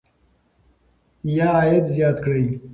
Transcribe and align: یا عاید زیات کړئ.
یا 1.37 1.49
عاید 1.59 1.85
زیات 1.95 2.17
کړئ. 2.25 2.45